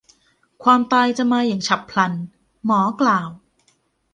[0.63, 2.13] ความตายจะมาอย่างฉับพลัน
[2.65, 3.29] หมอกล่าว